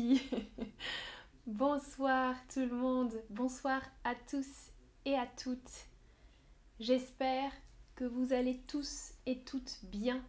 [1.46, 4.70] Bonsoir tout le monde, bonsoir à tous
[5.04, 5.86] et à toutes.
[6.78, 7.50] J'espère
[7.96, 10.22] que vous allez tous et toutes bien.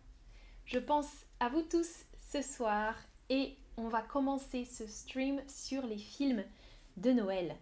[0.65, 2.95] Je pense à vous tous ce soir
[3.29, 6.43] et on va commencer ce stream sur les films
[6.97, 7.55] de Noël.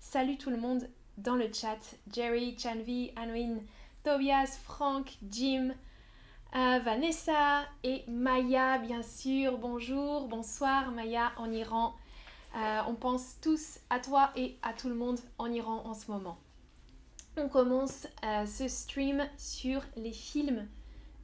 [0.00, 0.88] Salut tout le monde
[1.18, 1.80] dans le chat.
[2.12, 3.60] Jerry, Chanvi, Anwin,
[4.02, 5.74] Tobias, Frank, Jim,
[6.56, 9.58] euh, Vanessa et Maya, bien sûr.
[9.58, 11.94] Bonjour, bonsoir Maya en Iran.
[12.56, 16.10] Euh, on pense tous à toi et à tout le monde en Iran en ce
[16.12, 16.38] moment.
[17.36, 20.68] On commence euh, ce stream sur les films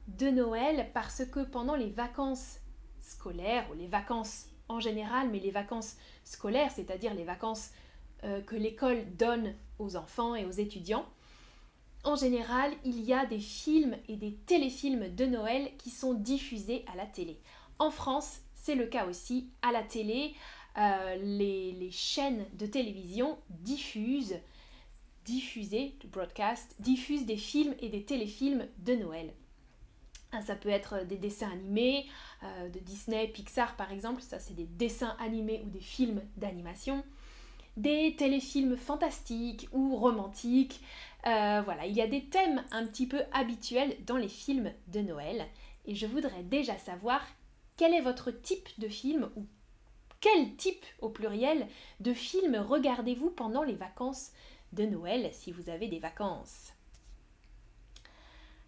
[0.09, 2.59] de Noël parce que pendant les vacances
[2.99, 5.95] scolaires ou les vacances en général, mais les vacances
[6.25, 7.71] scolaires, c'est-à-dire les vacances
[8.45, 11.07] que l'école donne aux enfants et aux étudiants,
[12.03, 16.83] en général, il y a des films et des téléfilms de Noël qui sont diffusés
[16.91, 17.39] à la télé.
[17.79, 20.33] En France, c'est le cas aussi à la télé.
[20.77, 24.39] Euh, les, chaînes de télévision diffusent,
[25.25, 29.33] diffusent, broadcast, diffusent des films et des téléfilms de Noël.
[30.31, 32.05] Ah, ça peut être des dessins animés
[32.43, 37.03] euh, de Disney, Pixar par exemple, ça c'est des dessins animés ou des films d'animation
[37.77, 40.81] des téléfilms fantastiques ou romantiques.
[41.27, 45.01] Euh, voilà, il y a des thèmes un petit peu habituels dans les films de
[45.01, 45.45] Noël.
[45.85, 47.21] Et je voudrais déjà savoir
[47.77, 49.45] quel est votre type de film ou
[50.19, 51.67] quel type au pluriel
[51.99, 54.31] de film regardez-vous pendant les vacances
[54.73, 56.73] de Noël si vous avez des vacances?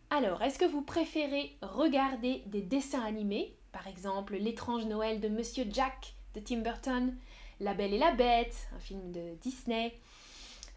[0.10, 5.66] Alors, est-ce que vous préférez regarder des dessins animés, par exemple L'étrange Noël de Monsieur
[5.72, 7.16] Jack de Tim Burton,
[7.60, 9.94] la Belle et la Bête, un film de Disney.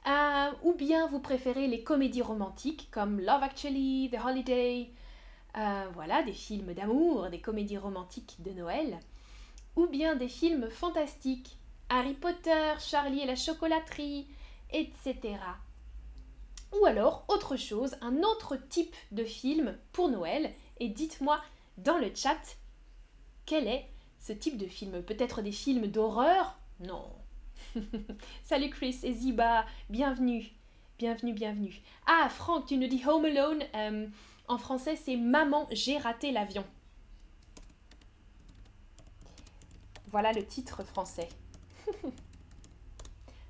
[0.07, 4.91] Euh, ou bien vous préférez les comédies romantiques comme Love Actually, The Holiday,
[5.57, 8.99] euh, voilà, des films d'amour, des comédies romantiques de Noël.
[9.75, 14.29] Ou bien des films fantastiques, Harry Potter, Charlie et la chocolaterie,
[14.71, 15.39] etc.
[16.81, 20.53] Ou alors autre chose, un autre type de film pour Noël.
[20.79, 21.41] Et dites-moi
[21.79, 22.57] dans le chat
[23.47, 25.03] quel est ce type de film?
[25.03, 26.59] Peut-être des films d'horreur?
[26.81, 27.09] Non.
[28.43, 30.51] Salut Chris et Ziba, bienvenue.
[30.99, 31.75] Bienvenue, bienvenue.
[32.07, 33.63] Ah, Franck, tu nous dis Home Alone.
[33.75, 34.07] Euh,
[34.49, 36.65] en français, c'est Maman, j'ai raté l'avion.
[40.09, 41.29] Voilà le titre français.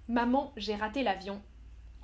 [0.08, 1.40] Maman, j'ai raté l'avion.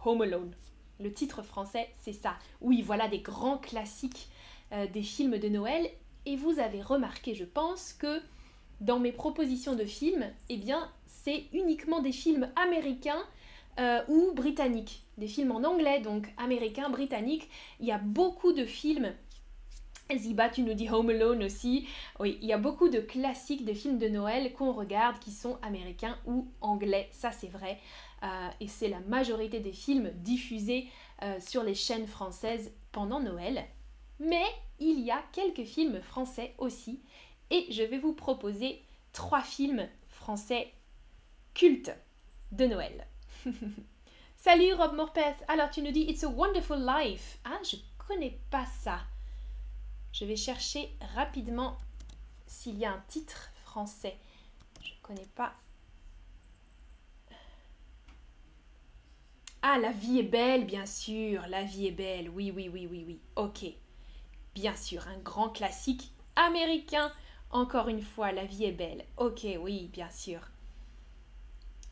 [0.05, 0.55] Home Alone.
[1.01, 2.37] Le titre français, c'est ça.
[2.61, 4.29] Oui, voilà des grands classiques
[4.73, 5.89] euh, des films de Noël.
[6.25, 8.23] Et vous avez remarqué, je pense, que
[8.81, 10.91] dans mes propositions de films, eh bien,
[11.25, 13.23] c'est uniquement des films américains
[13.79, 15.05] euh, ou britanniques.
[15.19, 17.49] Des films en anglais, donc américains, britanniques.
[17.81, 19.13] Il y a beaucoup de films.
[20.15, 21.87] Ziba, tu nous dis Home Alone aussi.
[22.19, 25.59] Oui, il y a beaucoup de classiques de films de Noël qu'on regarde qui sont
[25.63, 27.79] américains ou anglais, ça c'est vrai.
[28.23, 30.89] Euh, et c'est la majorité des films diffusés
[31.23, 33.65] euh, sur les chaînes françaises pendant Noël.
[34.21, 34.45] Mais
[34.81, 37.01] il y a quelques films français aussi.
[37.51, 38.83] Et je vais vous proposer
[39.13, 40.73] trois films français
[41.55, 41.93] culte
[42.51, 43.07] de Noël.
[44.37, 45.37] Salut Rob Morpeth.
[45.49, 47.39] Alors tu nous dis It's a Wonderful Life.
[47.45, 49.01] Ah, je connais pas ça.
[50.13, 51.79] Je vais chercher rapidement
[52.47, 54.17] s'il y a un titre français.
[54.83, 55.55] Je connais pas.
[59.63, 61.47] Ah, la vie est belle, bien sûr.
[61.49, 62.29] La vie est belle.
[62.29, 63.21] Oui, oui, oui, oui, oui.
[63.37, 63.65] Ok.
[64.55, 67.13] Bien sûr, un grand classique américain.
[67.51, 69.05] Encore une fois, la vie est belle.
[69.19, 70.41] Ok, oui, bien sûr.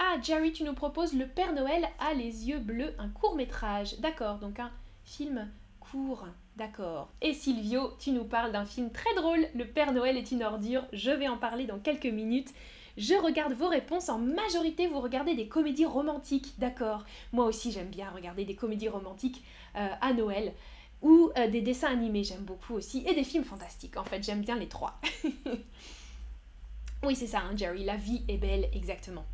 [0.03, 4.01] Ah, Jerry, tu nous proposes Le Père Noël a les yeux bleus, un court métrage.
[4.01, 4.71] D'accord, donc un
[5.05, 5.47] film
[5.79, 6.27] court.
[6.57, 7.11] D'accord.
[7.21, 10.87] Et Silvio, tu nous parles d'un film très drôle, Le Père Noël est une ordure.
[10.95, 12.49] Je vais en parler dans quelques minutes.
[12.97, 14.09] Je regarde vos réponses.
[14.09, 16.55] En majorité, vous regardez des comédies romantiques.
[16.59, 17.05] D'accord.
[17.35, 19.45] Moi aussi, j'aime bien regarder des comédies romantiques
[19.77, 20.55] euh, à Noël.
[21.03, 23.05] Ou euh, des dessins animés, j'aime beaucoup aussi.
[23.07, 23.99] Et des films fantastiques.
[23.99, 24.99] En fait, j'aime bien les trois.
[27.05, 27.85] oui, c'est ça, hein, Jerry.
[27.85, 29.27] La vie est belle, exactement.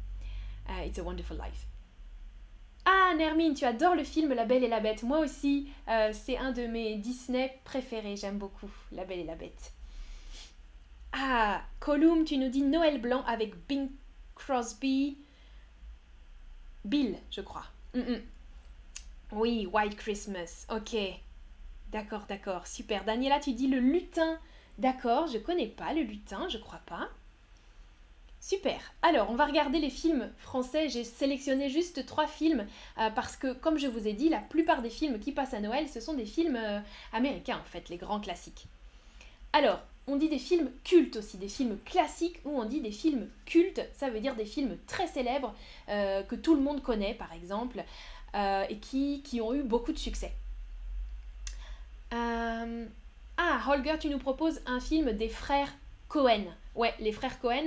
[0.69, 1.67] Uh, It's a Wonderful Life.
[2.85, 5.03] Ah, Nermine, tu adores le film La Belle et la Bête.
[5.03, 8.17] Moi aussi, euh, c'est un de mes Disney préférés.
[8.17, 9.73] J'aime beaucoup La Belle et la Bête.
[11.13, 13.89] Ah, Colum, tu nous dis Noël blanc avec Bing
[14.35, 15.19] Crosby.
[16.85, 17.65] Bill, je crois.
[17.95, 18.21] Mm.
[19.33, 20.67] Oui, White Christmas.
[20.71, 20.97] Ok.
[21.91, 22.67] D'accord, d'accord.
[22.67, 23.05] Super.
[23.05, 24.39] Daniela, tu dis le lutin.
[24.79, 27.09] D'accord, je connais pas le lutin, je crois pas.
[28.47, 28.79] Super.
[29.03, 30.89] Alors, on va regarder les films français.
[30.89, 32.65] J'ai sélectionné juste trois films
[32.97, 35.59] euh, parce que, comme je vous ai dit, la plupart des films qui passent à
[35.59, 36.79] Noël, ce sont des films euh,
[37.13, 38.67] américains, en fait, les grands classiques.
[39.53, 43.29] Alors, on dit des films cultes aussi, des films classiques ou on dit des films
[43.47, 45.53] cultes, ça veut dire des films très célèbres
[45.89, 47.83] euh, que tout le monde connaît par exemple
[48.69, 50.31] et qui, qui, ont eu beaucoup de succès.
[52.13, 52.67] Ah,
[53.67, 55.73] Holger, tu nous proposes un film des frères
[56.09, 56.45] Cohen.
[56.75, 57.65] Ouais, les frères Cohen.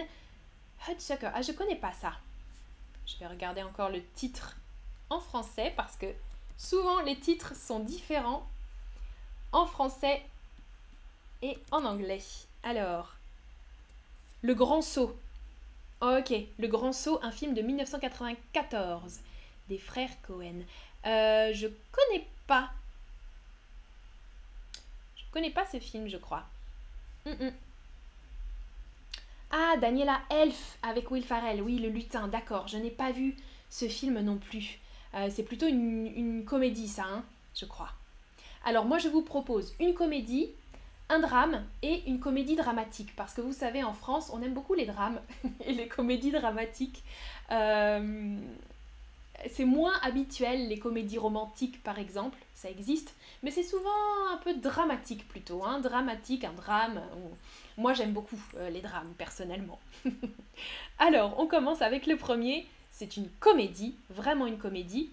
[0.87, 2.13] Hudsucker, ah je connais pas ça.
[3.05, 4.55] Je vais regarder encore le titre
[5.09, 6.07] en français parce que
[6.57, 8.47] souvent les titres sont différents
[9.51, 10.21] en français
[11.41, 12.21] et en anglais.
[12.63, 13.15] Alors,
[14.41, 15.17] Le Grand Saut.
[16.01, 19.19] ok, Le Grand Saut, un film de 1994
[19.69, 20.63] des frères Cohen.
[21.05, 22.71] Euh, je connais pas.
[25.15, 26.43] Je connais pas ce film, je crois.
[29.61, 31.61] Ah, Daniela Elf avec Will Farrell.
[31.61, 32.69] Oui, le lutin, d'accord.
[32.69, 33.35] Je n'ai pas vu
[33.69, 34.79] ce film non plus.
[35.15, 37.89] Euh, c'est plutôt une, comédie, ça, hein, je crois.
[38.63, 40.49] Alors moi, je vous propose une comédie
[41.09, 43.13] un drame et une comédie dramatique.
[43.17, 45.19] Parce que vous savez, en France, on aime beaucoup les drames
[45.65, 47.03] et les comédies dramatiques.
[47.51, 48.37] Euh,
[49.51, 53.89] c'est moins habituel, les comédies romantiques par exemple, ça existe, mais c'est souvent
[54.33, 55.79] un peu dramatique plutôt, hein.
[55.79, 57.01] dramatique, un drame.
[57.77, 59.79] Moi j'aime beaucoup euh, les drames personnellement.
[60.99, 65.09] Alors, on commence avec le premier, c'est une comédie, vraiment une comédie.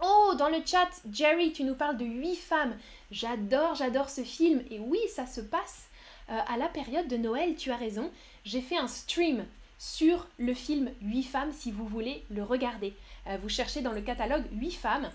[0.00, 2.76] Oh, dans le chat, Jerry, tu nous parles de huit femmes.
[3.10, 4.62] J'adore, j'adore ce film.
[4.70, 5.88] Et oui, ça se passe
[6.30, 8.12] euh, à la période de Noël, tu as raison.
[8.44, 9.44] J'ai fait un stream
[9.78, 12.94] sur le film 8 femmes si vous voulez le regarder.
[13.26, 15.10] Euh, vous cherchez dans le catalogue 8 femmes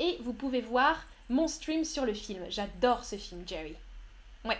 [0.00, 2.44] et vous pouvez voir mon stream sur le film.
[2.50, 3.74] J'adore ce film, Jerry.
[4.44, 4.58] Ouais.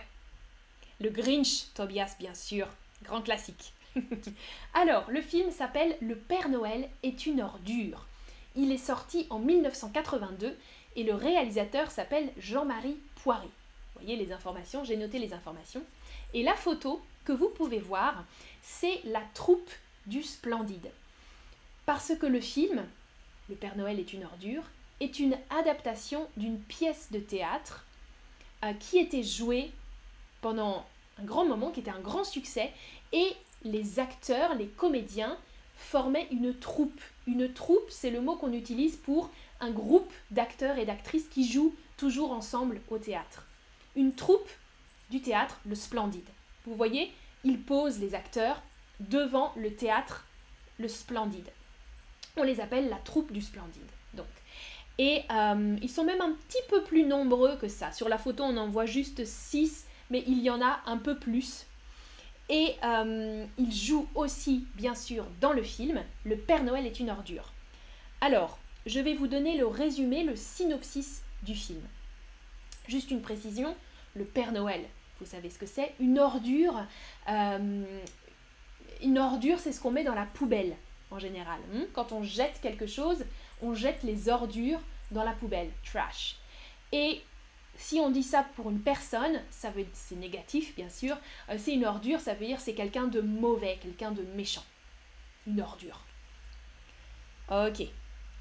[0.99, 2.67] Le Grinch, Tobias, bien sûr.
[3.03, 3.73] Grand classique.
[4.73, 8.05] Alors, le film s'appelle Le Père Noël est une ordure.
[8.55, 10.57] Il est sorti en 1982
[10.95, 13.47] et le réalisateur s'appelle Jean-Marie Poiré.
[13.47, 15.83] Vous voyez les informations, j'ai noté les informations.
[16.33, 18.23] Et la photo que vous pouvez voir,
[18.61, 19.69] c'est la troupe
[20.05, 20.89] du Splendide.
[21.85, 22.85] Parce que le film,
[23.49, 24.63] Le Père Noël est une ordure,
[24.99, 27.85] est une adaptation d'une pièce de théâtre
[28.63, 29.71] euh, qui était jouée
[30.41, 30.85] pendant
[31.19, 32.71] un grand moment, qui était un grand succès,
[33.11, 33.33] et
[33.63, 35.37] les acteurs, les comédiens
[35.75, 37.01] formaient une troupe.
[37.27, 41.75] Une troupe, c'est le mot qu'on utilise pour un groupe d'acteurs et d'actrices qui jouent
[41.97, 43.45] toujours ensemble au théâtre.
[43.95, 44.49] Une troupe
[45.09, 46.27] du théâtre, le Splendide.
[46.65, 47.13] Vous voyez,
[47.43, 48.61] ils posent les acteurs
[48.99, 50.25] devant le théâtre,
[50.79, 51.49] le Splendide.
[52.37, 53.81] On les appelle la troupe du Splendide.
[54.13, 54.27] Donc.
[54.97, 57.91] Et euh, ils sont même un petit peu plus nombreux que ça.
[57.91, 61.17] Sur la photo, on en voit juste 6, mais il y en a un peu
[61.17, 61.65] plus.
[62.49, 67.09] Et euh, ils jouent aussi, bien sûr, dans le film, Le Père Noël est une
[67.09, 67.51] ordure.
[68.21, 71.81] Alors, je vais vous donner le résumé, le synopsis du film.
[72.87, 73.75] Juste une précision,
[74.15, 74.81] le Père Noël,
[75.19, 75.93] vous savez ce que c'est?
[75.99, 76.85] Une ordure,
[77.29, 77.83] euh,
[79.03, 80.75] une ordure, c'est ce qu'on met dans la poubelle
[81.11, 81.59] en général.
[81.73, 81.85] Hein?
[81.93, 83.25] Quand on jette quelque chose,
[83.65, 84.79] on jette les ordures
[85.11, 86.37] dans la poubelle, trash.
[86.91, 87.21] Et
[87.75, 91.17] si on dit ça pour une personne, ça veut c'est négatif bien sûr.
[91.49, 94.63] Euh, c'est une ordure, ça veut dire c'est quelqu'un de mauvais, quelqu'un de méchant.
[95.47, 96.05] Une ordure.
[97.49, 97.83] Ok.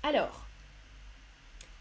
[0.03, 0.47] Alors,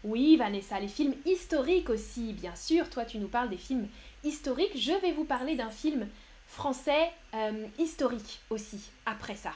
[0.02, 2.90] oui, Vanessa, les films historiques aussi, bien sûr.
[2.90, 3.88] Toi, tu nous parles des films
[4.22, 4.76] historiques.
[4.76, 6.08] Je vais vous parler d'un film
[6.46, 9.52] français euh, historique aussi, après ça.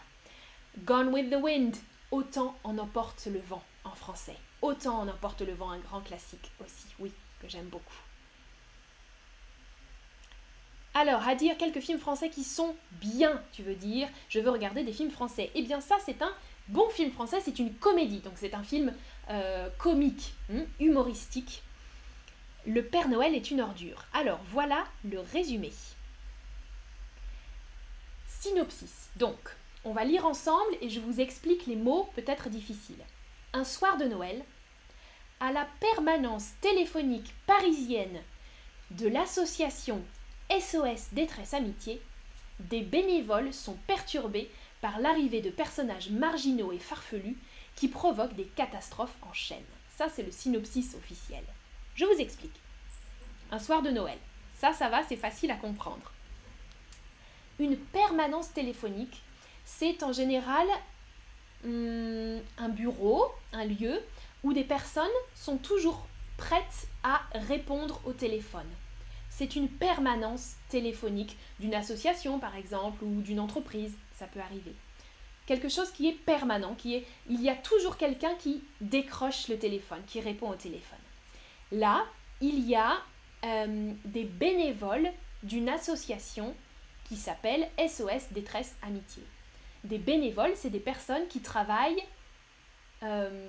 [0.84, 1.76] Gone with the Wind,
[2.10, 3.62] Autant en emporte le vent
[3.96, 4.36] français.
[4.62, 7.94] Autant en emporte le vent, un grand classique aussi, oui, que j'aime beaucoup.
[10.94, 14.82] Alors, à dire quelques films français qui sont bien, tu veux dire, je veux regarder
[14.82, 15.50] des films français.
[15.54, 16.32] Eh bien ça, c'est un
[16.68, 18.92] bon film français, c'est une comédie, donc c'est un film
[19.30, 21.62] euh, comique, hein, humoristique.
[22.66, 24.04] Le Père Noël est une ordure.
[24.12, 25.72] Alors voilà le résumé.
[28.26, 29.10] Synopsis.
[29.16, 29.38] Donc,
[29.84, 33.04] on va lire ensemble et je vous explique les mots peut-être difficiles.
[33.54, 34.44] Un soir de Noël,
[35.40, 38.20] à la permanence téléphonique parisienne
[38.90, 40.02] de l'association
[40.50, 42.02] SOS Détresse Amitié,
[42.60, 44.50] des bénévoles sont perturbés
[44.82, 47.38] par l'arrivée de personnages marginaux et farfelus
[47.74, 49.64] qui provoquent des catastrophes en chaîne.
[49.96, 51.42] Ça, c'est le synopsis officiel.
[51.94, 52.60] Je vous explique.
[53.50, 54.18] Un soir de Noël.
[54.58, 56.12] Ça, ça va, c'est facile à comprendre.
[57.58, 59.22] Une permanence téléphonique,
[59.64, 60.66] c'est en général
[61.64, 64.00] hum, un bureau, un lieu
[64.42, 68.68] où des personnes sont toujours prêtes à répondre au téléphone.
[69.30, 74.74] C'est une permanence téléphonique d'une association par exemple ou d'une entreprise, ça peut arriver.
[75.46, 79.58] Quelque chose qui est permanent, qui est il y a toujours quelqu'un qui décroche le
[79.58, 80.98] téléphone, qui répond au téléphone.
[81.72, 82.04] Là,
[82.40, 82.98] il y a
[83.44, 85.10] euh, des bénévoles
[85.42, 86.54] d'une association
[87.08, 89.22] qui s'appelle SOS Détresse Amitié.
[89.88, 92.02] Des bénévoles, c'est des personnes qui travaillent,
[93.02, 93.46] euh,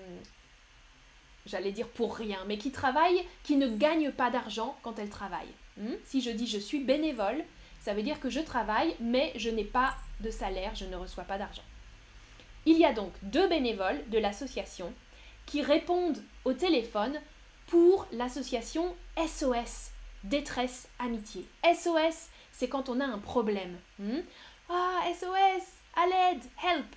[1.46, 5.54] j'allais dire pour rien, mais qui travaillent, qui ne gagnent pas d'argent quand elles travaillent.
[5.78, 5.96] Hmm?
[6.06, 7.44] Si je dis je suis bénévole,
[7.82, 11.26] ça veut dire que je travaille, mais je n'ai pas de salaire, je ne reçois
[11.26, 11.64] pas d'argent.
[12.66, 14.94] Il y a donc deux bénévoles de l'association
[15.46, 17.20] qui répondent au téléphone
[17.68, 19.92] pour l'association SOS,
[20.24, 21.46] détresse amitié.
[21.64, 23.78] SOS, c'est quand on a un problème.
[24.00, 24.20] Hmm?
[24.70, 26.32] Ah, SOS, à
[26.68, 26.96] help.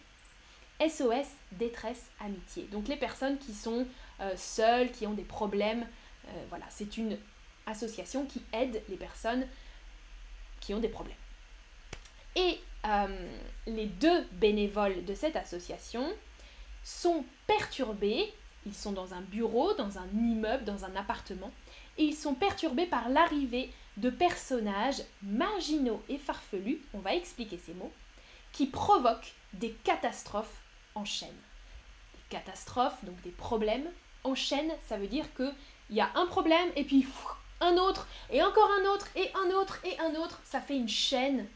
[0.89, 2.65] SOS, détresse amitié.
[2.65, 3.87] Donc les personnes qui sont
[4.21, 5.87] euh, seules, qui ont des problèmes,
[6.29, 7.19] euh, voilà, c'est une
[7.67, 9.47] association qui aide les personnes
[10.61, 11.17] qui ont des problèmes.
[12.35, 13.29] Et euh,
[13.67, 16.13] les deux bénévoles de cette association
[16.83, 18.33] sont perturbés,
[18.67, 21.53] ils sont dans un bureau, dans un immeuble, dans un appartement,
[21.99, 27.75] et ils sont perturbés par l'arrivée de personnages marginaux et farfelus, on va expliquer ces
[27.75, 27.93] mots,
[28.53, 30.63] qui provoquent des catastrophes
[30.95, 31.29] en chaîne.
[32.15, 33.91] Des catastrophes, donc des problèmes
[34.25, 35.55] en chaîne, ça veut dire qu'il
[35.91, 37.07] y a un problème et puis
[37.61, 40.89] un autre, et encore un autre, et un autre, et un autre, ça fait une
[40.89, 41.49] chaîne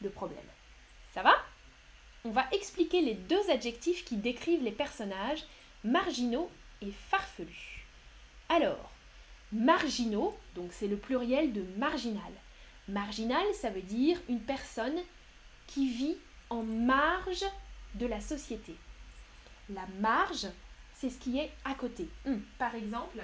[0.00, 0.38] de problèmes.
[1.14, 1.34] Ça va?
[2.24, 5.44] On va expliquer les deux adjectifs qui décrivent les personnages
[5.84, 6.50] marginaux
[6.82, 7.86] et farfelus.
[8.48, 8.90] Alors,
[9.52, 12.32] marginaux, donc c'est le pluriel de marginal.
[12.88, 14.98] Marginal, ça veut dire une personne
[15.66, 16.16] qui vit
[16.50, 17.44] en marge
[17.94, 18.76] de la société.
[19.70, 20.46] La marge,
[20.94, 22.08] c'est ce qui est à côté.
[22.26, 23.18] Hum, par exemple,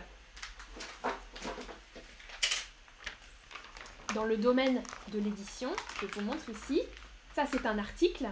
[4.15, 5.71] dans le domaine de l'édition,
[6.01, 6.83] je vous montre ici,
[7.35, 8.29] ça c'est un article.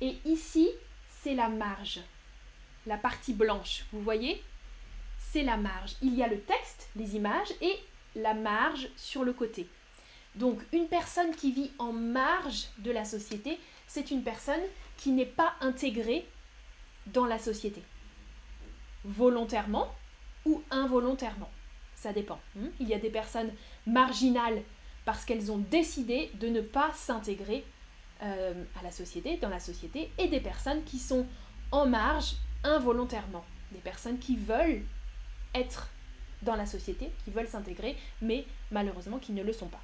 [0.00, 0.70] Et ici,
[1.22, 2.00] c'est la marge,
[2.86, 3.84] la partie blanche.
[3.92, 4.42] Vous voyez
[5.18, 5.96] C'est la marge.
[6.02, 7.78] Il y a le texte, les images et
[8.14, 9.68] la marge sur le côté.
[10.34, 14.60] Donc une personne qui vit en marge de la société, c'est une personne
[14.96, 16.26] qui n'est pas intégrée
[17.06, 17.82] dans la société.
[19.04, 19.88] Volontairement
[20.44, 21.50] ou involontairement.
[21.94, 22.40] Ça dépend.
[22.56, 22.68] Hmm?
[22.80, 23.52] Il y a des personnes
[23.86, 24.62] marginales
[25.04, 27.64] parce qu'elles ont décidé de ne pas s'intégrer
[28.22, 31.26] euh, à la société, dans la société, et des personnes qui sont
[31.70, 33.44] en marge involontairement.
[33.72, 34.82] Des personnes qui veulent
[35.54, 35.90] être
[36.42, 39.82] dans la société, qui veulent s'intégrer, mais malheureusement qui ne le sont pas.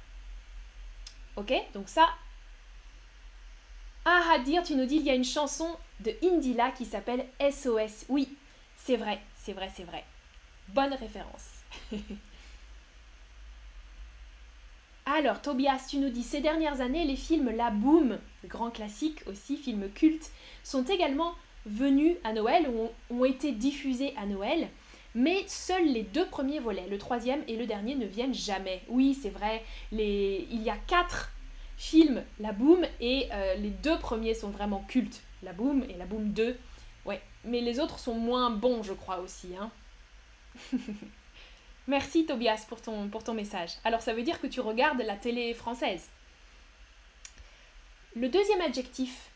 [1.35, 1.53] Ok?
[1.73, 2.07] Donc ça...
[4.03, 8.05] Ah, dire, tu nous dis, il y a une chanson de Indila qui s'appelle SOS.
[8.09, 8.35] Oui,
[8.75, 10.03] c'est vrai, c'est vrai, c'est vrai.
[10.69, 11.61] Bonne référence.
[15.05, 19.57] Alors, Tobias, tu nous dis, ces dernières années, les films La Boom, grand classique aussi,
[19.57, 20.31] film culte,
[20.63, 21.33] sont également
[21.65, 24.69] venus à Noël, ou ont été diffusés à Noël,
[25.13, 28.81] mais seuls les deux premiers volets, le troisième et le dernier, ne viennent jamais.
[28.87, 31.31] Oui, c'est vrai, il y a quatre
[31.77, 36.05] films La Boom, et euh, les deux premiers sont vraiment cultes, La Boom et La
[36.05, 36.57] Boom 2.
[37.05, 39.49] Ouais, mais les autres sont moins bons, je crois aussi.
[39.59, 39.71] Hein.
[41.87, 43.71] Merci Tobias pour ton, pour ton message.
[43.83, 46.07] Alors ça veut dire que tu regardes la télé française.
[48.15, 49.31] Le deuxième adjectif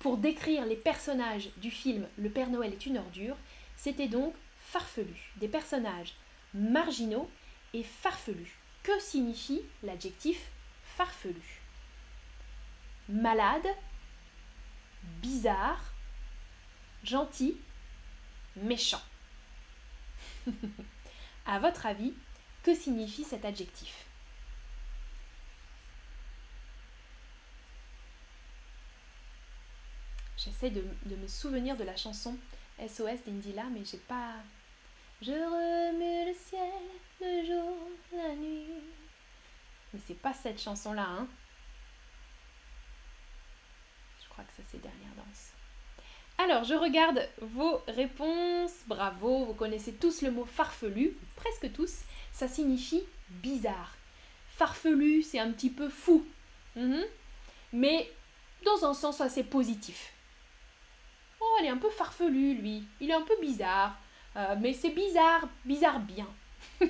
[0.00, 3.36] pour décrire les personnages du film Le Père Noël est une ordure,
[3.84, 5.14] c'était donc farfelu.
[5.36, 6.14] Des personnages
[6.54, 7.30] marginaux
[7.74, 8.56] et farfelus.
[8.82, 10.40] Que signifie l'adjectif
[10.96, 11.60] farfelu?
[13.10, 13.66] Malade,
[15.20, 15.92] bizarre,
[17.02, 17.58] gentil,
[18.56, 19.02] méchant.
[21.46, 22.14] à votre avis,
[22.62, 24.06] que signifie cet adjectif?
[30.38, 30.82] J'essaie de,
[31.16, 32.38] me souvenir de la chanson
[32.78, 34.34] SOS d'Indila, mais j'ai pas.
[35.22, 36.70] Je remue le ciel,
[37.20, 37.76] le jour,
[38.12, 38.82] la nuit.
[39.92, 41.28] Mais c'est pas cette chanson-là, hein
[44.22, 45.52] Je crois que ça c'est Dernière Danse.
[46.38, 48.74] Alors, je regarde vos réponses.
[48.86, 52.00] Bravo, vous connaissez tous le mot farfelu, presque tous.
[52.32, 53.94] Ça signifie bizarre.
[54.56, 56.26] Farfelu, c'est un petit peu fou.
[56.74, 57.04] Mhm.
[57.72, 58.10] Mais
[58.64, 60.13] dans un sens assez positif.
[61.40, 62.84] Oh, elle est un peu farfelu, lui.
[63.00, 63.96] Il est un peu bizarre.
[64.36, 66.26] Euh, mais c'est bizarre, bizarre bien.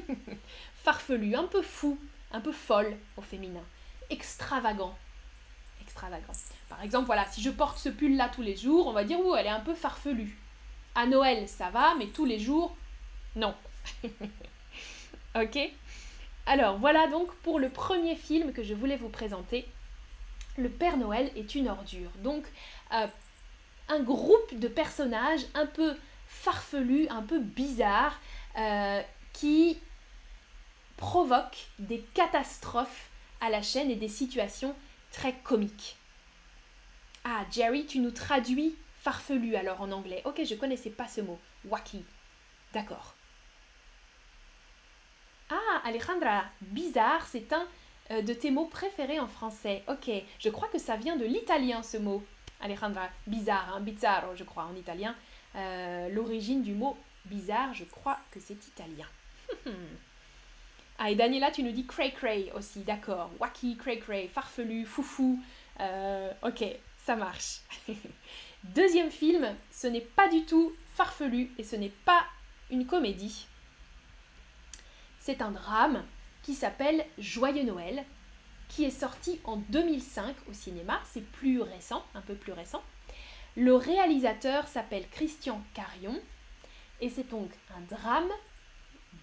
[0.77, 1.99] farfelu, un peu fou,
[2.33, 3.65] un peu folle au féminin.
[4.11, 4.97] Extravagant,
[5.81, 6.33] extravagant.
[6.69, 9.35] Par exemple, voilà, si je porte ce pull-là tous les jours, on va dire, ouh,
[9.35, 10.37] elle est un peu farfelue.
[10.95, 12.77] À Noël, ça va, mais tous les jours,
[13.37, 13.55] non.
[15.35, 15.59] ok
[16.47, 19.67] Alors, voilà donc pour le premier film que je voulais vous présenter.
[20.57, 22.11] Le Père Noël est une ordure.
[22.19, 22.45] Donc,
[22.93, 23.07] euh,
[23.89, 28.21] un groupe de personnages un peu farfelus, un peu bizarres,
[28.57, 29.79] euh, qui
[30.97, 33.11] provoque des catastrophes
[33.41, 34.75] à la chaîne et des situations
[35.11, 35.97] très comiques.
[37.25, 40.23] Ah, Jerry, tu nous traduis farfelu alors en anglais.
[40.25, 41.39] Ok, je connaissais pas ce mot.
[41.67, 42.05] Wacky.
[42.73, 43.15] D'accord.
[45.51, 47.67] Ah, Alejandra, bizarre, c'est un
[48.11, 49.83] euh, de tes mots préférés en français.
[49.89, 52.23] Ok, je crois que ça vient de l'italien ce mot.
[52.65, 55.15] Alejandra, bizarre, hein, je crois en italien.
[55.55, 59.07] Euh, l'origine du mot bizarre, je crois que c'est italien.
[60.99, 63.31] ah, et Daniela, tu nous dis cray cray aussi, d'accord.
[63.39, 65.39] Wacky, cray cray, farfelu, foufou.
[65.81, 66.65] Euh, ok,
[67.05, 67.61] ça marche.
[68.65, 72.25] Deuxième film, ce n'est pas du tout farfelu et ce n'est pas
[72.71, 73.47] une comédie.
[75.21, 76.03] C'est un drame
[76.43, 78.05] qui s'appelle Joyeux Noël,
[78.75, 82.83] qui est sorti en 2005 au cinéma, c'est plus récent, un peu plus récent.
[83.57, 86.21] Le réalisateur s'appelle Christian Carion
[87.01, 88.31] et c'est donc un drame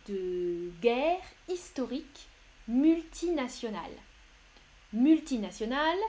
[0.08, 2.30] de guerre historique
[2.70, 3.92] multinationale.
[4.94, 6.00] Multinationale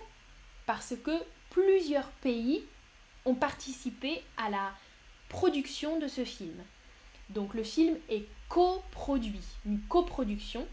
[0.64, 1.18] parce que
[1.50, 2.64] plusieurs pays
[3.24, 4.72] ont participé à la
[5.28, 6.62] production de ce film.
[7.30, 10.64] Donc le film est coproduit, une coproduction.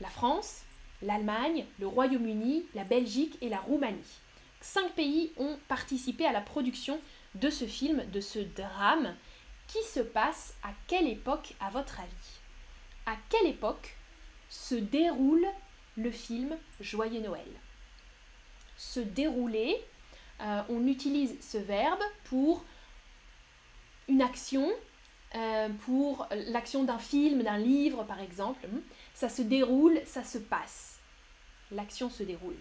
[0.00, 0.62] La France,
[1.02, 4.20] l'Allemagne, le Royaume-Uni, la Belgique et la Roumanie.
[4.60, 6.98] Cinq pays ont participé à la production
[7.34, 9.14] de ce film, de ce drame,
[9.66, 12.40] qui se passe à quelle époque à votre avis?
[13.06, 13.96] À quelle époque
[14.48, 15.46] se déroule
[15.96, 17.48] le film Joyeux Noël?
[18.76, 19.76] Se dérouler,
[20.40, 22.64] euh, on utilise ce verbe pour
[24.08, 24.70] une action,
[25.34, 28.66] euh, pour l'action d'un film, d'un livre par exemple.
[29.14, 30.98] Ça se déroule, ça se passe.
[31.70, 32.58] L'action se déroule.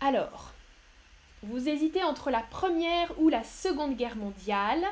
[0.00, 0.52] Alors,
[1.42, 4.84] vous hésitez entre la première ou la seconde guerre mondiale.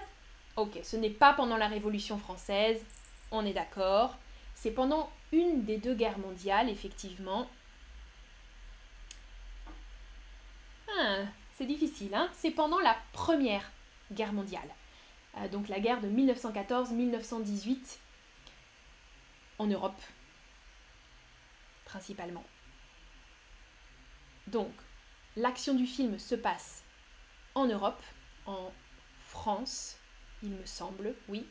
[0.56, 2.80] Ok, ce n'est pas pendant la Révolution française,
[3.30, 4.16] on est d'accord.
[4.54, 7.48] C'est pendant une des deux guerres mondiales, effectivement.
[10.98, 11.18] Ah,
[11.56, 13.70] c'est difficile, hein C'est pendant la première
[14.12, 14.68] guerre mondiale.
[15.36, 17.98] Euh, donc la guerre de 1914-1918
[19.58, 20.00] en Europe,
[21.84, 22.44] principalement.
[24.46, 24.72] Donc,
[25.36, 26.84] l'action du film se passe
[27.54, 28.02] en Europe,
[28.46, 28.72] en
[29.26, 29.96] France,
[30.42, 31.46] il me semble, oui.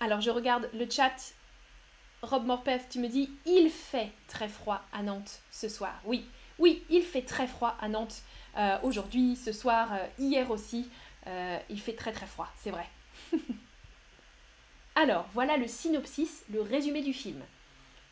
[0.00, 1.34] Alors, je regarde le chat.
[2.22, 5.98] Rob Morpeth, tu me dis, il fait très froid à Nantes ce soir.
[6.04, 6.26] Oui,
[6.58, 8.22] oui, il fait très froid à Nantes
[8.58, 10.90] euh, aujourd'hui, ce soir, euh, hier aussi.
[11.26, 12.86] Euh, il fait très très froid, c'est vrai.
[14.96, 17.40] Alors, voilà le synopsis, le résumé du film.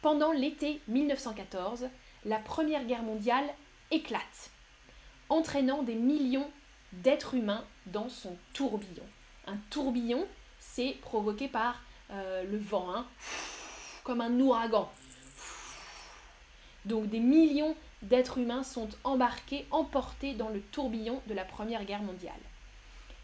[0.00, 1.88] Pendant l'été 1914,
[2.24, 3.46] la Première Guerre mondiale
[3.90, 4.50] éclate,
[5.28, 6.48] entraînant des millions
[6.92, 9.04] d'êtres humains dans son tourbillon.
[9.46, 10.26] Un tourbillon,
[10.60, 13.06] c'est provoqué par euh, le vent, hein.
[14.04, 14.90] comme un ouragan.
[16.84, 22.02] Donc des millions d'êtres humains sont embarqués, emportés dans le tourbillon de la Première Guerre
[22.02, 22.40] mondiale.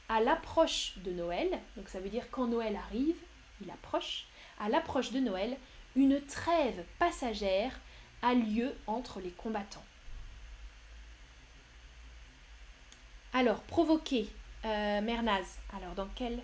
[0.09, 3.17] À l'approche de Noël, donc ça veut dire quand Noël arrive,
[3.65, 4.27] il approche,
[4.59, 5.57] à l'approche de Noël,
[5.97, 7.81] une trêve passagère
[8.23, 9.85] a lieu entre les combattants.
[13.33, 14.29] Alors, provoquer,
[14.65, 16.41] euh, Mernaz, alors dans quel...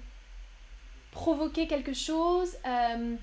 [1.13, 3.17] Provoquer quelque chose, euh,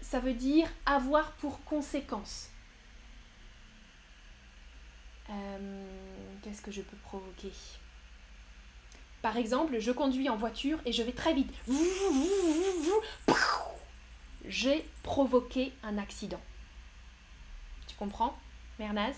[0.00, 2.50] ça veut dire avoir pour conséquence.
[5.30, 7.52] Euh, qu'est-ce que je peux provoquer?
[9.26, 11.52] Par exemple, je conduis en voiture et je vais très vite.
[14.46, 16.40] J'ai provoqué un accident.
[17.88, 18.38] Tu comprends,
[18.78, 19.16] Mernaz?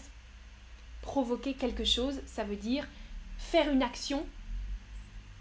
[1.03, 2.89] Provoquer quelque chose, ça veut dire
[3.37, 4.27] faire une action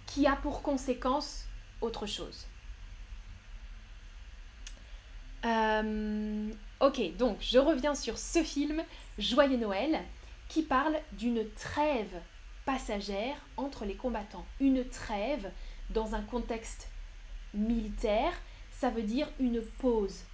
[0.06, 1.46] qui a pour conséquence
[1.80, 2.46] autre chose.
[5.46, 6.52] Euh,
[6.82, 8.84] ok, donc je reviens sur ce film,
[9.18, 10.04] Joyeux Noël,
[10.50, 12.22] qui parle d'une trêve
[12.68, 14.46] passagère entre les combattants.
[14.60, 15.52] Une trêve
[15.90, 16.90] dans un contexte
[17.54, 18.34] militaire,
[18.72, 20.26] ça veut dire une pause.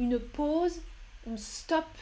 [0.00, 0.82] Une pause,
[1.28, 1.98] on stoppe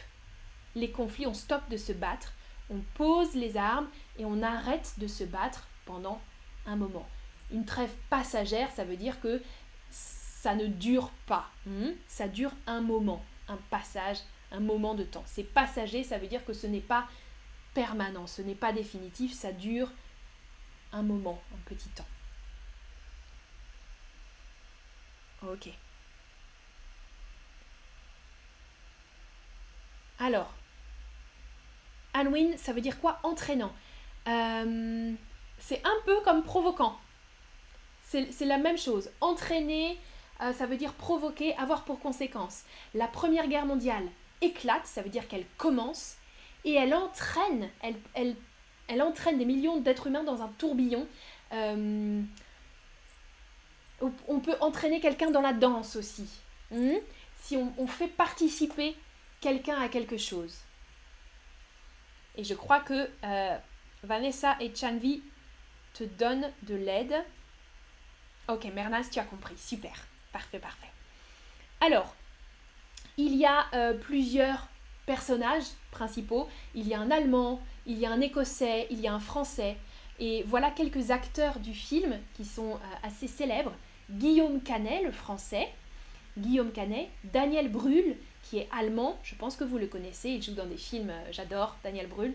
[0.74, 2.32] les conflits, on stoppe de se battre,
[2.70, 3.88] on pose les armes
[4.18, 6.18] et on arrête de se battre pendant
[6.64, 7.06] un moment.
[7.52, 9.42] Une trêve passagère, ça veut dire que
[9.90, 11.50] ça ne dure pas.
[11.66, 11.90] Hmm?
[12.08, 14.16] ça dure un moment, un passage,
[14.50, 15.24] un moment de temps.
[15.26, 17.06] C'est passager, ça veut dire que ce n'est pas
[17.74, 19.90] permanent, ce n'est pas définitif, ça dure
[20.92, 22.06] un moment, un petit temps.
[25.46, 25.68] Ok.
[30.18, 30.52] Alors,
[32.14, 33.18] Halloween, ça veut dire quoi?
[33.22, 33.72] Entraînant.
[34.28, 35.12] Euh,
[35.58, 36.98] c'est un peu comme provoquant.
[38.04, 39.10] C'est la même chose.
[39.22, 39.98] Entraîner,
[40.42, 42.64] euh, ça veut dire provoquer, avoir pour conséquence.
[42.92, 44.04] La Première Guerre mondiale
[44.42, 46.16] éclate, ça veut dire qu'elle commence,
[46.64, 48.36] et elle entraîne, elle, elle,
[48.88, 51.06] elle entraîne des millions d'êtres humains dans un tourbillon.
[51.52, 52.22] Euh,
[54.26, 56.28] on peut entraîner quelqu'un dans la danse aussi.
[56.70, 56.96] Hmm?
[57.42, 58.96] si on, fait participer
[59.40, 60.58] quelqu'un à quelque chose.
[62.36, 63.58] Et je crois que euh,
[64.04, 65.22] Vanessa et Chanvi
[65.92, 67.14] te donnent de l'aide.
[68.48, 69.56] Ok, Mernas, tu as compris.
[69.58, 69.92] Super.
[70.32, 70.90] Parfait, parfait.
[71.80, 72.14] Alors,
[73.16, 74.68] il y a euh, plusieurs
[75.06, 76.48] personnages principaux.
[76.74, 79.76] Il y a un Allemand, il y a un Écossais, il y a un Français.
[80.20, 83.72] Et voilà quelques acteurs du film qui sont euh, assez célèbres.
[84.10, 85.68] Guillaume Canet, le Français.
[86.38, 87.08] Guillaume Canet.
[87.24, 89.18] Daniel Brühl, qui est allemand.
[89.22, 90.30] Je pense que vous le connaissez.
[90.30, 92.34] Il joue dans des films, euh, j'adore Daniel Brühl.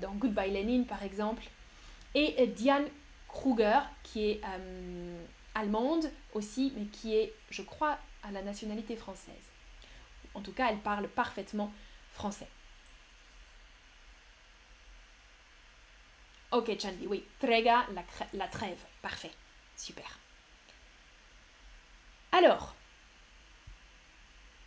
[0.00, 1.44] dans Goodbye Lenin, par exemple.
[2.14, 2.86] Et Diane
[3.28, 4.40] Kruger, qui est
[5.54, 9.49] allemande aussi, mais qui est, je crois, à la nationalité française.
[10.34, 11.72] En tout cas, elle parle parfaitement
[12.12, 12.48] français.
[16.52, 17.24] Ok, Chandy, oui.
[17.38, 18.78] Trega, la, la trêve.
[19.02, 19.30] Parfait.
[19.76, 20.18] Super.
[22.32, 22.74] Alors,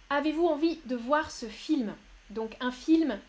[0.09, 1.95] avez-vous envie de voir ce film?
[2.29, 3.19] Donc, un film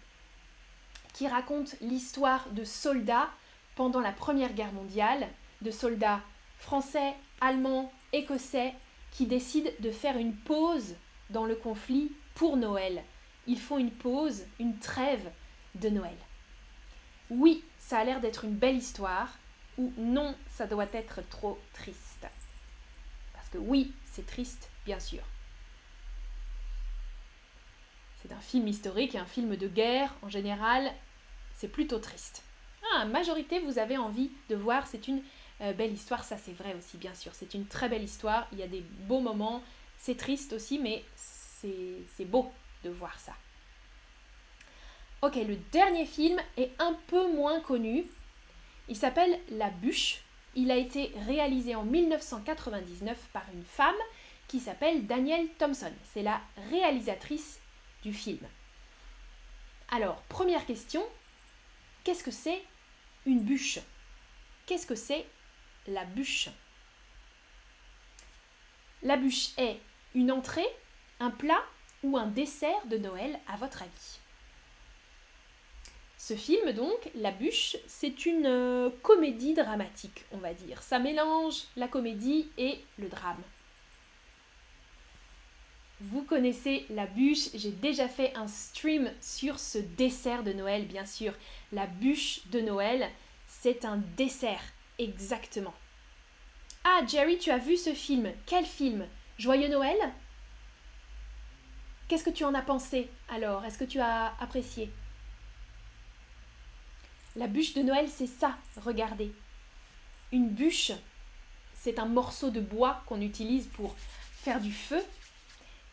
[1.12, 3.30] qui raconte l'histoire de soldats
[3.76, 5.28] pendant la Première Guerre mondiale,
[5.62, 6.20] de soldats
[6.58, 8.74] français, allemands, écossais,
[9.10, 10.96] qui décident de faire une pause
[11.30, 13.02] dans le conflit pour Noël.
[13.46, 15.30] Ils font une pause, une trêve
[15.74, 16.16] de Noël.
[17.30, 19.38] Oui, ça a l'air d'être une belle histoire,
[19.78, 22.26] ou non, ça doit être trop triste.
[23.32, 25.22] Parce que oui, c'est triste, bien sûr.
[28.22, 30.92] C'est un film historique un film de guerre, en général,
[31.56, 32.42] c'est plutôt triste.
[32.92, 35.22] Ah, majorité, vous avez envie de voir, c'est une
[35.60, 37.32] euh, belle histoire, ça c'est vrai aussi, bien sûr.
[37.34, 39.62] C'est une très belle histoire, il y a des beaux moments,
[39.98, 41.04] c'est triste aussi, mais
[42.16, 43.34] c'est beau de voir ça.
[45.22, 48.04] Ok, le dernier film est un peu moins connu.
[48.88, 50.20] Il s'appelle La bûche.
[50.54, 53.94] Il a été réalisé en 1999 par une femme
[54.48, 55.92] qui s'appelle Danielle Thompson.
[56.12, 57.58] C'est la réalisatrice
[58.02, 58.46] du film.
[59.90, 61.02] Alors, première question,
[62.04, 62.62] qu'est-ce que c'est
[63.26, 63.78] une bûche?
[64.66, 65.26] Qu'est-ce que c'est
[65.86, 66.50] la bûche?
[69.02, 69.80] La bûche est
[70.14, 70.66] une entrée,
[71.20, 71.62] un plat
[72.02, 74.18] ou un dessert de Noël à votre avis?
[76.16, 80.82] Ce film donc, La bûche, c'est une euh, comédie dramatique, on va dire.
[80.82, 83.42] Ça mélange la comédie et le drame.
[86.00, 91.06] Vous connaissez la bûche, j'ai déjà fait un stream sur ce dessert de Noël, bien
[91.06, 91.34] sûr.
[91.72, 93.10] La bûche de Noël,
[93.46, 94.62] c'est un dessert.
[94.98, 95.74] Exactement.
[96.84, 98.32] Ah, Jerry, tu as vu ce film?
[98.46, 99.06] Quel film?
[99.38, 99.98] Joyeux Noël?
[102.08, 103.64] Qu'est-ce que tu en as pensé alors?
[103.64, 104.90] Est-ce que tu as apprécié?
[107.36, 109.32] La bûche de Noël, c'est ça, regardez.
[110.30, 110.92] Une bûche,
[111.74, 113.96] c'est un morceau de bois qu'on utilise pour
[114.42, 115.02] faire du feu.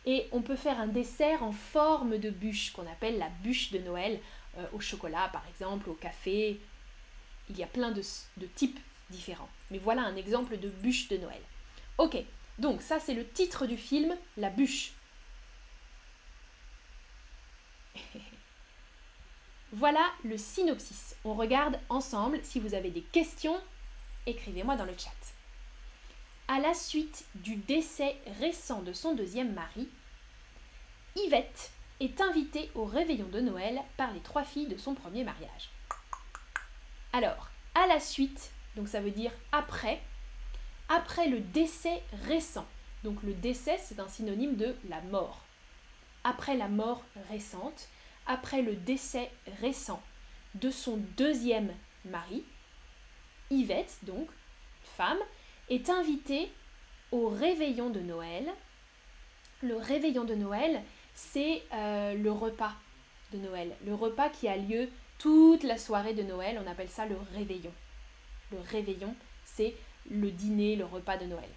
[0.06, 3.80] Et on peut faire un dessert en forme de bûche qu'on appelle la bûche de
[3.80, 4.20] Noël,
[4.58, 6.60] euh, au chocolat par exemple, au café.
[7.50, 8.02] Il y a plein de,
[8.38, 9.50] de types différents.
[9.70, 11.42] Mais voilà un exemple de bûche de Noël.
[11.98, 12.18] Ok,
[12.60, 14.94] donc ça c'est le titre du film, La bûche.
[19.72, 21.16] Voilà le synopsis.
[21.24, 22.40] On regarde ensemble.
[22.44, 23.60] Si vous avez des questions,
[24.26, 25.12] écrivez-moi dans le chat.
[26.48, 29.88] À la suite du décès récent de son deuxième mari,
[31.16, 35.70] Yvette est invitée au réveillon de Noël par les trois filles de son premier mariage.
[37.14, 40.02] Alors, à la suite donc ça veut dire après,
[40.90, 42.66] après le décès récent.
[43.04, 45.44] Donc le décès, c'est un synonyme de la mort.
[46.24, 47.88] Après la mort récente,
[48.28, 49.32] après le décès
[49.62, 50.02] récent
[50.56, 51.74] de son deuxième
[52.06, 52.44] mari,
[53.50, 54.28] Yvette, donc,
[54.84, 55.20] femme,
[55.70, 56.50] est invitée
[57.12, 58.50] au réveillon de Noël.
[59.62, 60.82] Le réveillon de Noël,
[61.14, 62.74] c'est euh, le repas
[63.34, 63.76] de Noël.
[63.86, 67.74] Le repas qui a lieu toute la soirée de Noël, on appelle ça le réveillon
[68.52, 69.74] le réveillon, c'est
[70.10, 71.50] le dîner, le repas de Noël.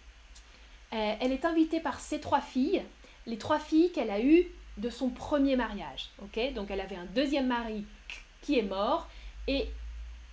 [0.92, 2.83] Euh, elle est invitée par ses trois filles,
[3.27, 6.10] les trois filles qu'elle a eues de son premier mariage.
[6.54, 7.84] Donc elle avait un deuxième mari
[8.42, 9.08] qui est mort
[9.46, 9.68] et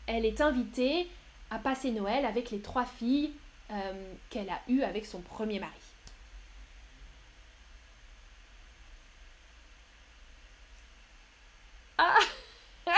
[0.07, 1.07] elle est invitée
[1.49, 3.31] à passer Noël avec les trois filles
[3.71, 5.71] euh, qu'elle a eues avec son premier mari.
[11.97, 12.15] Ah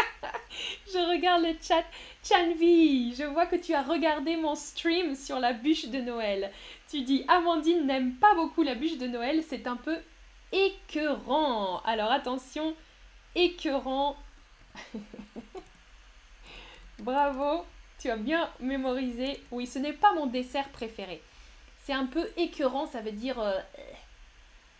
[0.87, 1.83] Je regarde le chat.
[2.23, 6.51] Chanvi, je vois que tu as regardé mon stream sur la bûche de Noël.
[6.89, 9.97] Tu dis Amandine n'aime pas beaucoup la bûche de Noël, c'est un peu
[10.53, 11.81] écœurant.
[11.81, 12.75] Alors attention,
[13.35, 14.15] écœurant.
[16.99, 17.65] Bravo,
[17.99, 19.43] tu as bien mémorisé.
[19.51, 21.21] Oui, ce n'est pas mon dessert préféré.
[21.83, 23.59] C'est un peu écœurant, ça veut dire euh,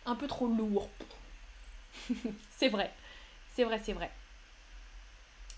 [0.06, 0.88] un peu trop lourd.
[2.56, 2.90] c'est vrai,
[3.54, 4.10] c'est vrai, c'est vrai.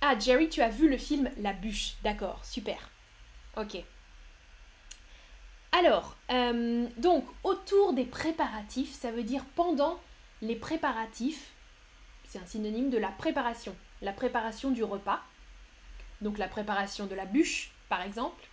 [0.01, 1.95] Ah, Jerry, tu as vu le film La bûche.
[2.03, 2.91] D'accord, super.
[3.57, 3.77] Ok.
[5.73, 9.99] Alors, euh, donc, autour des préparatifs, ça veut dire pendant
[10.43, 11.53] les préparatifs,
[12.25, 13.75] c'est un synonyme de la préparation.
[14.03, 15.21] La préparation du repas,
[16.21, 18.45] donc la préparation de la bûche, par exemple.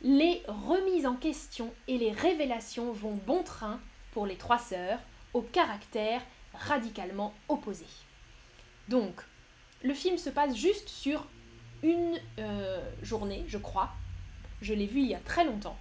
[0.00, 3.80] Les remises en question et les révélations vont bon train
[4.12, 4.98] pour les trois sœurs,
[5.32, 6.22] au caractère
[6.54, 7.86] radicalement opposé.
[8.88, 9.22] Donc,
[9.82, 11.26] le film se passe juste sur
[11.82, 13.90] une euh, journée, je crois.
[14.60, 15.78] Je l'ai vu il y a très longtemps.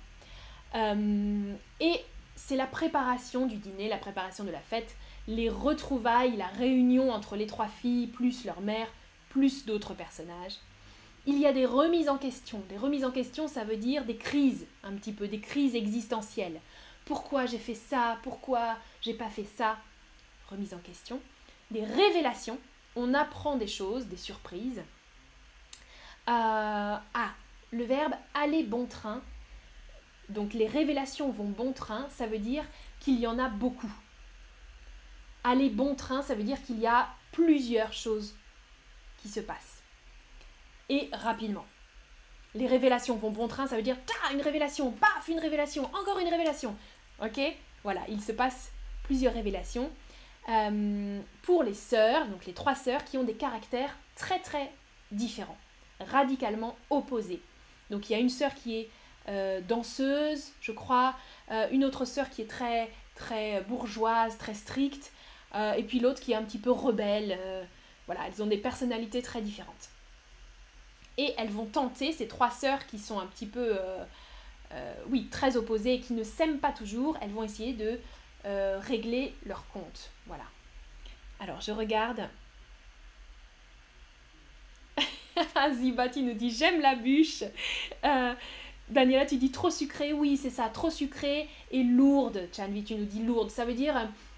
[0.75, 1.99] Euh, et
[2.47, 4.95] c'est la préparation du dîner, la préparation de la fête,
[5.27, 8.87] les retrouvailles, la réunion entre les trois filles, plus leur mère,
[9.29, 10.57] plus d'autres personnages.
[11.27, 12.63] Il y a des remises en question.
[12.67, 16.59] Des remises en question, ça veut dire des crises, un petit peu, des crises existentielles.
[17.05, 18.17] Pourquoi j'ai fait ça?
[18.23, 19.77] Pourquoi j'ai pas fait ça?
[20.49, 21.19] Remise en question.
[21.69, 22.57] Des révélations.
[22.95, 24.81] On apprend des choses, des surprises.
[26.27, 27.31] Euh, ah,
[27.71, 29.21] le verbe aller bon train.
[30.31, 32.63] Donc les révélations vont bon train, ça veut dire
[32.99, 33.91] qu'il y en a beaucoup.
[35.43, 38.35] Aller bon train, ça veut dire qu'il y a plusieurs choses
[39.21, 39.81] qui se passent.
[40.89, 41.65] Et rapidement.
[42.53, 46.19] Les révélations vont bon train, ça veut dire ta une révélation, paf, une révélation, encore
[46.19, 46.75] une révélation.
[47.23, 47.39] Ok?
[47.83, 48.71] Voilà, il se passe
[49.03, 49.91] plusieurs révélations.
[50.49, 54.71] Euh, pour les sœurs, donc les trois sœurs qui ont des caractères très très
[55.11, 55.57] différents,
[55.99, 57.41] radicalement opposés.
[57.89, 58.89] Donc il y a une sœur qui est
[59.29, 61.15] euh, danseuse, je crois,
[61.51, 65.11] euh, une autre sœur qui est très très bourgeoise, très stricte,
[65.53, 67.37] euh, et puis l'autre qui est un petit peu rebelle.
[67.39, 67.63] Euh,
[68.07, 69.89] voilà, elles ont des personnalités très différentes.
[71.17, 73.77] Et elles vont tenter, ces trois sœurs qui sont un petit peu,
[75.07, 77.99] oui, très opposées et qui ne s'aiment pas toujours, elles vont essayer de
[78.79, 80.09] régler leur compte.
[80.25, 80.43] Voilà.
[81.39, 82.27] Alors, je regarde.
[85.73, 87.43] Zibati nous dit J'aime la bûche.
[88.91, 90.13] Daniela, tu dis trop sucré.
[90.13, 92.47] Oui, c'est ça, trop sucré et lourde.
[92.55, 93.49] Chanvi, tu nous dis lourde.
[93.49, 93.95] Ça veut dire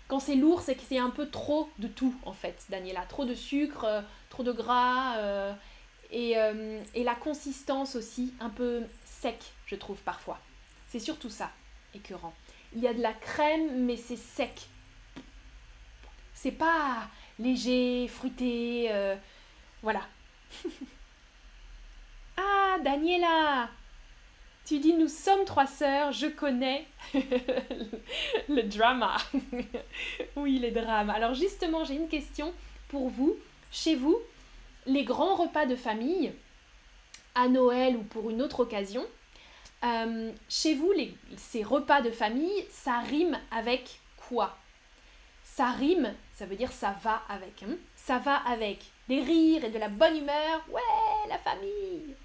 [0.07, 3.01] quand c'est lourd, c'est que c'est un peu trop de tout, en fait, Daniela.
[3.07, 5.53] Trop de sucre, euh, trop de gras, euh,
[6.11, 10.39] et, euh, et, la consistance aussi, un peu sec, je trouve, parfois.
[10.87, 11.49] C'est surtout ça,
[11.95, 12.35] écœurant.
[12.75, 14.67] Il y a de la crème, mais c'est sec.
[16.35, 17.07] C'est pas
[17.39, 18.91] léger, fruité,
[19.81, 20.01] voilà.
[22.37, 23.69] ah, Daniela
[24.65, 29.17] tu dis nous sommes trois sœurs, je connais le drama.
[30.35, 31.09] oui, les drames.
[31.09, 32.53] Alors justement, j'ai une question
[32.87, 33.35] pour vous.
[33.71, 34.17] Chez vous,
[34.85, 36.31] les grands repas de famille,
[37.35, 39.05] à Noël ou pour une autre occasion,
[39.83, 40.93] euh, chez vous,
[41.35, 43.99] ces repas de famille, ça rime avec
[44.29, 44.57] quoi?
[45.43, 47.63] Ça rime, ça veut dire ça va avec.
[47.63, 47.75] Hein?
[47.95, 50.63] Ça va avec des rires et de la bonne humeur?
[50.71, 52.15] Ouais, la famille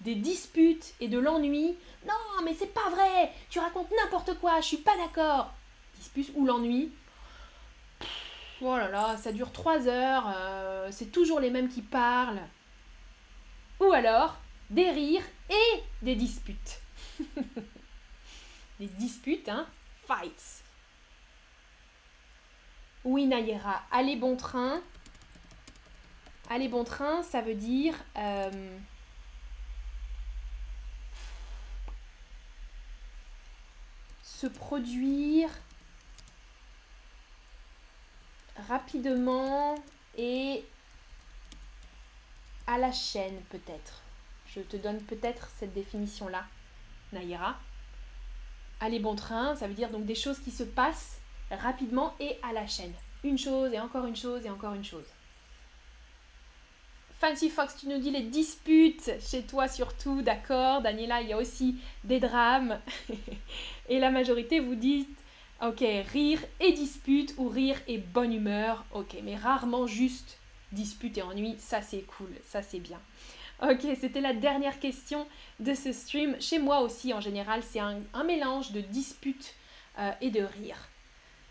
[0.00, 1.76] des disputes et de l'ennui.
[2.06, 5.52] Non, mais c'est pas vrai, tu racontes n'importe quoi, je suis pas d'accord.
[5.96, 6.92] Disputes ou l'ennui.
[8.60, 12.42] Oh là là, ça dure trois heures, euh, c'est toujours les mêmes qui parlent.
[13.80, 14.36] Ou alors,
[14.70, 16.80] des rires et des disputes.
[18.80, 19.66] des disputes, hein
[20.06, 20.64] Fights.
[23.04, 24.80] Oui, Nayera, allez bon train.
[26.50, 27.94] Allez bon train, ça veut dire...
[28.16, 28.78] Euh,
[34.38, 35.50] se produire
[38.68, 39.74] rapidement
[40.16, 40.64] et
[42.68, 44.02] à la chaîne peut-être.
[44.46, 46.44] Je te donne peut-être cette définition-là,
[47.12, 47.58] Naïra.
[48.78, 51.18] Aller bon train, ça veut dire donc des choses qui se passent
[51.50, 52.94] rapidement et à la chaîne.
[53.24, 55.06] Une chose et encore une chose et encore une chose.
[57.18, 60.82] Fancy Fox, tu nous dis les disputes chez toi surtout, d'accord.
[60.82, 62.78] Daniela, il y a aussi des drames.
[63.88, 65.18] et la majorité vous dites,
[65.60, 70.38] ok, rire et dispute ou rire et bonne humeur, ok, mais rarement juste
[70.70, 73.00] dispute et ennui, ça c'est cool, ça c'est bien.
[73.62, 75.26] Ok, c'était la dernière question
[75.58, 76.40] de ce stream.
[76.40, 79.56] Chez moi aussi, en général, c'est un, mélange de dispute
[79.98, 80.88] euh, et de rire.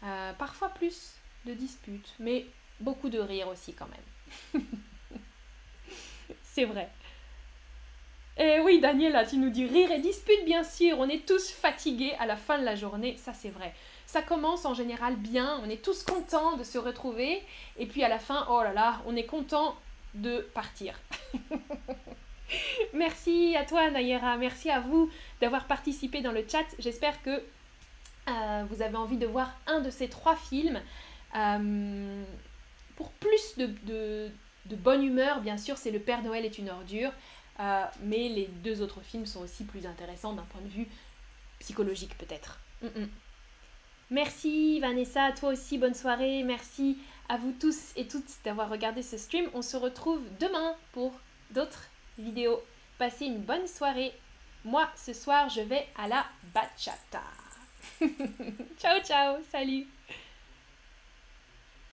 [0.04, 2.46] Euh, parfois plus de disputes, mais
[2.80, 3.90] beaucoup de rire aussi quand
[4.54, 4.64] même.
[6.58, 6.90] C'est vrai.
[8.36, 10.98] Et oui, Daniela, tu nous dis rire et dispute, bien sûr.
[10.98, 13.76] On est tous fatigués à la fin de la journée, ça c'est vrai.
[14.08, 17.44] Ça commence en général bien, on est tous contents de se retrouver.
[17.78, 19.76] Et puis à la fin, oh là là, on est content
[20.16, 21.00] de partir.
[22.96, 24.36] merci à toi, Nayera.
[24.38, 26.66] Merci à vous d'avoir participé dans le chat.
[26.80, 27.40] J'espère que
[28.30, 30.82] euh, vous avez envie de voir un de ces trois films.
[31.36, 32.24] Euh,
[32.96, 34.32] pour plus de,
[34.76, 37.12] bonne humeur, bien sûr, c'est Le Père Noël est une ordure.
[37.60, 40.88] Euh, mais les deux autres films sont aussi plus intéressants d'un point de vue
[41.60, 42.60] psychologique peut-être.
[42.82, 43.10] Mm, mm.
[44.12, 46.44] Merci Vanessa, à toi aussi, bonne soirée.
[46.44, 46.98] Merci
[47.30, 49.50] à vous tous et toutes d'avoir regardé ce stream.
[49.54, 51.14] On se retrouve demain pour
[51.52, 52.62] d'autres vidéos.
[52.98, 54.14] Passez une bonne soirée.
[54.64, 57.24] Moi, ce soir, je vais à la bachata.
[58.80, 59.88] ciao, ciao, salut